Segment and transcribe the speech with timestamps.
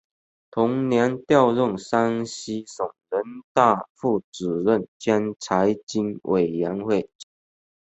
[0.49, 3.21] 同年调任山西省人
[3.53, 7.31] 大副主任兼财经委员会主任。